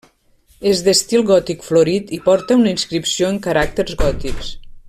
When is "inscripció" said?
2.75-3.33